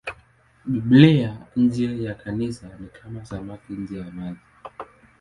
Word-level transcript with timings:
Biblia 0.65 1.37
nje 1.55 2.03
ya 2.03 2.13
Kanisa 2.13 2.67
ni 2.79 2.87
kama 2.87 3.25
samaki 3.25 3.73
nje 3.73 3.97
ya 3.99 4.11
maji. 4.11 4.39